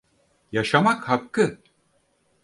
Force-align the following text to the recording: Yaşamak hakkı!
Yaşamak 0.51 1.09
hakkı! 1.09 1.59